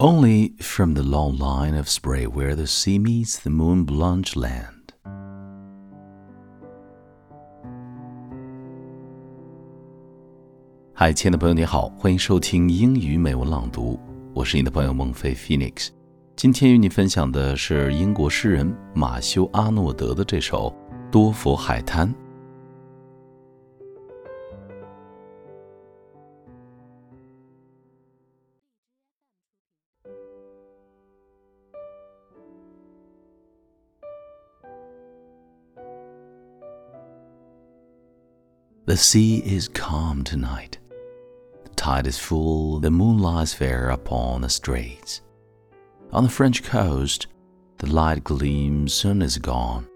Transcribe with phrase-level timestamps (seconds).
[0.00, 4.92] Only from the long line of spray where the sea meets the moon-blanch land.
[10.94, 13.98] 嗨，亲爱的朋友，你好，欢迎收听英语美文朗读，
[14.32, 15.88] 我是你的朋友孟非 Phoenix。
[16.36, 20.70] 今天与你分享的是英国诗人马修·阿诺德的这首
[21.10, 22.08] 《多佛海滩》。
[38.88, 40.78] The sea is calm tonight.
[41.62, 45.20] The tide is full, the moon lies fair upon the straits.
[46.10, 47.26] On the French coast,
[47.76, 49.86] the light gleam soon is gone.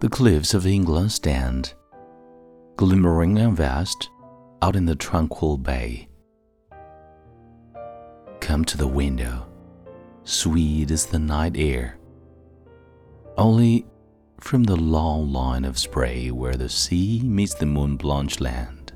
[0.00, 1.74] The cliffs of England stand,
[2.74, 4.10] glimmering and vast,
[4.60, 6.08] out in the tranquil bay.
[8.40, 9.46] Come to the window,
[10.24, 11.96] sweet is the night air.
[13.36, 13.86] Only
[14.40, 18.92] from the long line of spray where the sea meets the moon blanched land.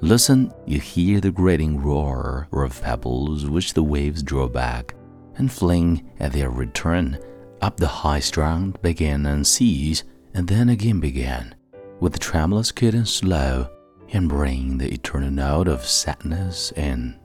[0.00, 4.94] Listen, you hear the grating roar of pebbles which the waves draw back
[5.36, 7.18] and fling at their return
[7.60, 10.04] up the high strand, begin and cease,
[10.34, 11.54] and then again begin,
[12.00, 13.68] with the tremulous cadence slow,
[14.12, 17.18] and bring the eternal note of sadness in.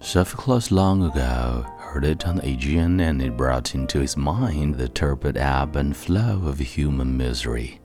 [0.00, 4.88] Sophocles long ago heard it on the Aegean, and it brought into his mind the
[4.88, 7.80] turbid ebb and flow of human misery.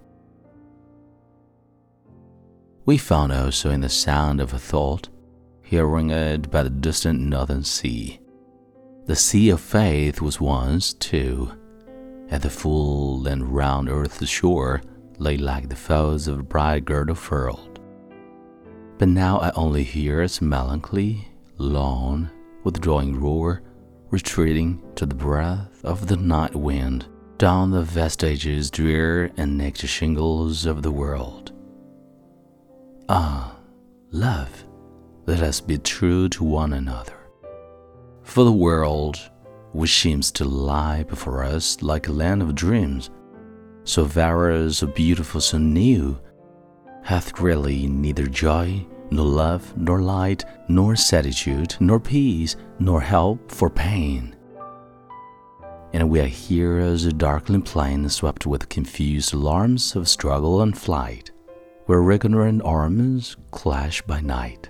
[2.85, 5.09] We found also in the sound of a thought,
[5.63, 8.19] hearing it by the distant northern sea.
[9.05, 11.51] The sea of faith was once, too,
[12.29, 14.81] at the full and round earth's shore
[15.17, 17.79] lay like the folds of a bright girdle furled.
[18.97, 21.27] But now I only hear its melancholy
[21.63, 22.29] lone,
[22.63, 23.63] withdrawing roar,
[24.09, 30.65] retreating to the breath of the night wind, down the vestiges drear and naked shingles
[30.65, 31.51] of the world.
[33.09, 33.57] Ah,
[34.11, 34.65] love,
[35.25, 37.17] let us be true to one another.
[38.23, 39.19] For the world,
[39.71, 43.09] which seems to lie before us like a land of dreams,
[43.83, 46.17] so various, so beautiful, so new,
[47.03, 53.69] hath really neither joy nor love, nor light, nor certitude, nor peace, nor help for
[53.69, 54.35] pain.
[55.93, 60.75] And we are here as a darkling plain swept with confused alarms of struggle and
[60.75, 61.29] flight,
[61.85, 64.69] where recurrent arms clash by night.